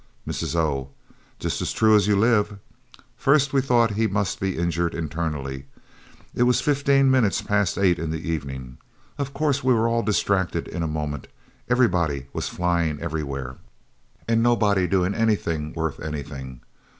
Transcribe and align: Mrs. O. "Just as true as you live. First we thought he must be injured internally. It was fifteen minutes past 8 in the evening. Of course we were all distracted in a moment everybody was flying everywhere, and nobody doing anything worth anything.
Mrs. 0.27 0.55
O. 0.55 0.89
"Just 1.37 1.61
as 1.61 1.71
true 1.71 1.95
as 1.95 2.07
you 2.07 2.15
live. 2.15 2.57
First 3.15 3.53
we 3.53 3.61
thought 3.61 3.91
he 3.91 4.07
must 4.07 4.39
be 4.39 4.57
injured 4.57 4.95
internally. 4.95 5.67
It 6.33 6.41
was 6.41 6.59
fifteen 6.59 7.11
minutes 7.11 7.43
past 7.43 7.77
8 7.77 7.99
in 7.99 8.09
the 8.09 8.27
evening. 8.27 8.79
Of 9.19 9.31
course 9.35 9.63
we 9.63 9.75
were 9.75 9.87
all 9.87 10.01
distracted 10.01 10.67
in 10.67 10.81
a 10.81 10.87
moment 10.87 11.27
everybody 11.69 12.25
was 12.33 12.49
flying 12.49 12.99
everywhere, 12.99 13.57
and 14.27 14.41
nobody 14.41 14.87
doing 14.87 15.13
anything 15.13 15.71
worth 15.73 15.99
anything. 15.99 16.61